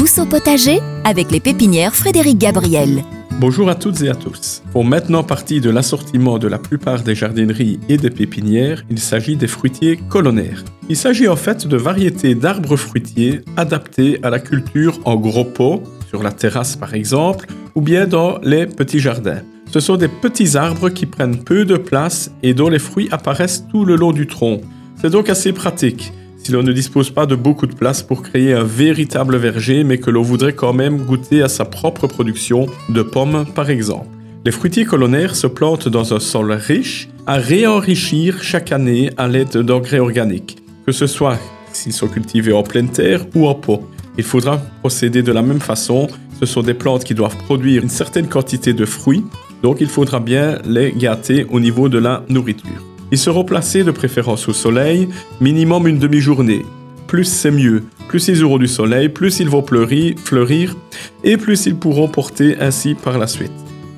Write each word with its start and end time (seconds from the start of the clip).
Tous 0.00 0.18
au 0.18 0.24
potager 0.24 0.80
avec 1.04 1.30
les 1.30 1.40
pépinières 1.40 1.94
Frédéric 1.94 2.38
Gabriel. 2.38 3.04
Bonjour 3.38 3.68
à 3.68 3.74
toutes 3.74 4.00
et 4.00 4.08
à 4.08 4.14
tous. 4.14 4.62
Pour 4.72 4.82
maintenant 4.82 5.22
partie 5.22 5.60
de 5.60 5.68
l'assortiment 5.68 6.38
de 6.38 6.48
la 6.48 6.56
plupart 6.56 7.02
des 7.02 7.14
jardineries 7.14 7.78
et 7.90 7.98
des 7.98 8.08
pépinières, 8.08 8.82
il 8.88 8.98
s'agit 8.98 9.36
des 9.36 9.46
fruitiers 9.46 9.98
colonnaires. 10.08 10.64
Il 10.88 10.96
s'agit 10.96 11.28
en 11.28 11.36
fait 11.36 11.66
de 11.66 11.76
variétés 11.76 12.34
d'arbres 12.34 12.76
fruitiers 12.76 13.42
adaptés 13.58 14.18
à 14.22 14.30
la 14.30 14.38
culture 14.38 14.98
en 15.04 15.16
gros 15.16 15.44
pots, 15.44 15.82
sur 16.08 16.22
la 16.22 16.32
terrasse 16.32 16.76
par 16.76 16.94
exemple, 16.94 17.48
ou 17.74 17.82
bien 17.82 18.06
dans 18.06 18.38
les 18.38 18.64
petits 18.64 19.00
jardins. 19.00 19.42
Ce 19.70 19.80
sont 19.80 19.98
des 19.98 20.08
petits 20.08 20.56
arbres 20.56 20.88
qui 20.88 21.04
prennent 21.04 21.44
peu 21.44 21.66
de 21.66 21.76
place 21.76 22.30
et 22.42 22.54
dont 22.54 22.70
les 22.70 22.78
fruits 22.78 23.10
apparaissent 23.12 23.66
tout 23.70 23.84
le 23.84 23.96
long 23.96 24.12
du 24.12 24.26
tronc. 24.26 24.62
C'est 24.96 25.10
donc 25.10 25.28
assez 25.28 25.52
pratique 25.52 26.14
si 26.42 26.52
l'on 26.52 26.62
ne 26.62 26.72
dispose 26.72 27.10
pas 27.10 27.26
de 27.26 27.34
beaucoup 27.34 27.66
de 27.66 27.74
place 27.74 28.02
pour 28.02 28.22
créer 28.22 28.54
un 28.54 28.64
véritable 28.64 29.36
verger, 29.36 29.84
mais 29.84 29.98
que 29.98 30.10
l'on 30.10 30.22
voudrait 30.22 30.54
quand 30.54 30.72
même 30.72 30.98
goûter 30.98 31.42
à 31.42 31.48
sa 31.48 31.64
propre 31.64 32.06
production 32.06 32.66
de 32.88 33.02
pommes 33.02 33.44
par 33.54 33.70
exemple. 33.70 34.08
Les 34.44 34.52
fruitiers 34.52 34.86
colonnaires 34.86 35.36
se 35.36 35.46
plantent 35.46 35.88
dans 35.88 36.14
un 36.14 36.20
sol 36.20 36.52
riche, 36.52 37.08
à 37.26 37.34
réenrichir 37.34 38.42
chaque 38.42 38.72
année 38.72 39.10
à 39.18 39.28
l'aide 39.28 39.58
d'engrais 39.58 39.98
organiques, 39.98 40.56
que 40.86 40.92
ce 40.92 41.06
soit 41.06 41.38
s'ils 41.72 41.92
sont 41.92 42.08
cultivés 42.08 42.52
en 42.52 42.62
pleine 42.62 42.88
terre 42.88 43.26
ou 43.34 43.46
en 43.46 43.54
pot. 43.54 43.82
Il 44.16 44.24
faudra 44.24 44.58
procéder 44.80 45.22
de 45.22 45.32
la 45.32 45.42
même 45.42 45.60
façon. 45.60 46.08
Ce 46.40 46.46
sont 46.46 46.62
des 46.62 46.74
plantes 46.74 47.04
qui 47.04 47.14
doivent 47.14 47.36
produire 47.36 47.82
une 47.82 47.90
certaine 47.90 48.28
quantité 48.28 48.72
de 48.72 48.86
fruits, 48.86 49.24
donc 49.62 49.80
il 49.80 49.88
faudra 49.88 50.20
bien 50.20 50.58
les 50.64 50.92
gâter 50.92 51.46
au 51.50 51.60
niveau 51.60 51.90
de 51.90 51.98
la 51.98 52.24
nourriture. 52.28 52.89
Ils 53.12 53.18
seront 53.18 53.44
placés 53.44 53.82
de 53.82 53.90
préférence 53.90 54.48
au 54.48 54.52
soleil, 54.52 55.08
minimum 55.40 55.86
une 55.88 55.98
demi-journée. 55.98 56.64
Plus 57.06 57.24
c'est 57.24 57.50
mieux. 57.50 57.84
Plus 58.08 58.28
ils 58.28 58.44
auront 58.44 58.58
du 58.58 58.68
soleil, 58.68 59.08
plus 59.08 59.40
ils 59.40 59.48
vont 59.48 59.64
fleurir, 59.64 60.76
et 61.24 61.36
plus 61.36 61.66
ils 61.66 61.74
pourront 61.74 62.08
porter 62.08 62.56
ainsi 62.60 62.94
par 62.94 63.18
la 63.18 63.26
suite. 63.26 63.52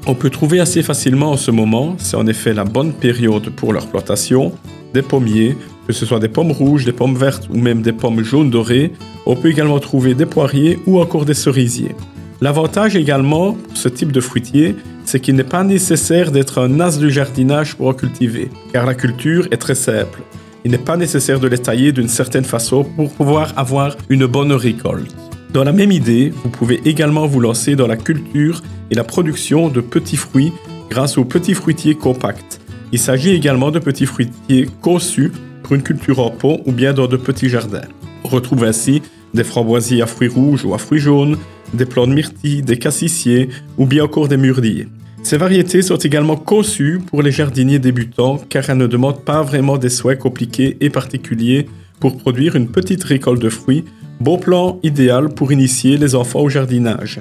On 0.06 0.14
peut 0.14 0.30
trouver 0.30 0.60
assez 0.60 0.82
facilement 0.82 1.32
en 1.32 1.36
ce 1.36 1.50
moment, 1.50 1.94
c'est 1.98 2.16
en 2.16 2.27
effet 2.27 2.54
la 2.54 2.64
bonne 2.64 2.92
période 2.92 3.50
pour 3.50 3.72
leur 3.72 3.86
plantation, 3.86 4.52
des 4.94 5.02
pommiers, 5.02 5.56
que 5.86 5.92
ce 5.92 6.06
soit 6.06 6.19
des 6.19 6.28
pommes 6.28 6.52
rouges, 6.52 6.84
des 6.84 6.92
pommes 6.92 7.16
vertes 7.16 7.48
ou 7.50 7.58
même 7.58 7.82
des 7.82 7.92
pommes 7.92 8.22
jaunes 8.22 8.50
dorées. 8.50 8.92
On 9.26 9.36
peut 9.36 9.50
également 9.50 9.78
trouver 9.78 10.14
des 10.14 10.26
poiriers 10.26 10.78
ou 10.86 11.00
encore 11.00 11.24
des 11.24 11.34
cerisiers. 11.34 11.94
L'avantage 12.41 12.97
également 12.97 13.56
ce 13.74 13.88
type 13.88 14.10
de 14.10 14.20
fruitier, 14.20 14.74
c'est 15.12 15.20
qu'il 15.20 15.34
n'est 15.34 15.44
pas 15.44 15.62
nécessaire 15.62 16.32
d'être 16.32 16.58
un 16.58 16.80
as 16.80 16.98
du 16.98 17.10
jardinage 17.10 17.74
pour 17.74 17.88
en 17.88 17.92
cultiver, 17.92 18.48
car 18.72 18.86
la 18.86 18.94
culture 18.94 19.46
est 19.50 19.58
très 19.58 19.74
simple. 19.74 20.22
Il 20.64 20.70
n'est 20.70 20.78
pas 20.78 20.96
nécessaire 20.96 21.38
de 21.38 21.48
les 21.48 21.58
tailler 21.58 21.92
d'une 21.92 22.08
certaine 22.08 22.46
façon 22.46 22.82
pour 22.82 23.12
pouvoir 23.12 23.52
avoir 23.58 23.94
une 24.08 24.24
bonne 24.24 24.52
récolte. 24.52 25.14
Dans 25.52 25.64
la 25.64 25.72
même 25.74 25.92
idée, 25.92 26.32
vous 26.42 26.48
pouvez 26.48 26.80
également 26.86 27.27
vous 27.27 27.41
lancer 27.41 27.77
dans 27.77 27.86
la 27.86 27.98
culture 27.98 28.62
et 28.91 28.94
la 28.94 29.04
production 29.04 29.69
de 29.69 29.82
petits 29.82 30.16
fruits 30.16 30.50
grâce 30.88 31.19
aux 31.19 31.26
petits 31.26 31.52
fruitiers 31.52 31.94
compacts. 31.94 32.58
Il 32.91 32.98
s'agit 32.98 33.34
également 33.34 33.70
de 33.70 33.80
petits 33.80 34.06
fruitiers 34.06 34.66
conçus 34.80 35.30
pour 35.62 35.74
une 35.74 35.82
culture 35.82 36.20
en 36.20 36.30
pot 36.30 36.62
ou 36.64 36.72
bien 36.72 36.94
dans 36.94 37.06
de 37.06 37.19
petits 37.19 37.50
jardins. 37.50 37.88
On 38.24 38.28
retrouve 38.28 38.64
ainsi 38.64 39.02
des 39.34 39.44
framboisiers 39.44 40.00
à 40.00 40.06
fruits 40.06 40.28
rouges 40.28 40.64
ou 40.64 40.72
à 40.72 40.78
fruits 40.78 41.00
jaunes, 41.00 41.36
des 41.74 41.84
plants 41.84 42.06
de 42.06 42.14
myrtilles, 42.14 42.62
des 42.62 42.78
cassissiers 42.78 43.50
ou 43.76 43.84
bien 43.84 44.04
encore 44.04 44.28
des 44.28 44.38
mûrdiers. 44.38 44.88
Ces 45.33 45.38
variétés 45.38 45.80
sont 45.80 45.97
également 45.97 46.36
conçues 46.36 47.00
pour 47.06 47.22
les 47.22 47.33
jardiniers 47.33 47.78
débutants 47.78 48.36
car 48.50 48.69
elles 48.69 48.77
ne 48.77 48.86
demandent 48.86 49.25
pas 49.25 49.41
vraiment 49.41 49.78
des 49.78 49.88
soins 49.88 50.14
compliqués 50.14 50.77
et 50.83 50.91
particuliers 50.91 51.70
pour 52.00 52.19
produire 52.19 52.55
une 52.55 52.69
petite 52.69 53.02
récolte 53.02 53.41
de 53.41 53.48
fruits, 53.48 53.86
bon 54.20 54.36
plan 54.36 54.78
idéal 54.83 55.30
pour 55.30 55.50
initier 55.50 55.97
les 55.97 56.14
enfants 56.14 56.41
au 56.41 56.50
jardinage. 56.50 57.20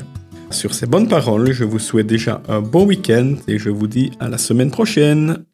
Sur 0.49 0.73
ces 0.73 0.87
bonnes 0.87 1.07
paroles, 1.07 1.53
je 1.53 1.63
vous 1.63 1.79
souhaite 1.79 2.07
déjà 2.07 2.43
un 2.49 2.59
bon 2.59 2.85
week-end 2.85 3.35
et 3.47 3.57
je 3.57 3.69
vous 3.69 3.87
dis 3.87 4.11
à 4.19 4.27
la 4.27 4.37
semaine 4.37 4.71
prochaine. 4.71 5.45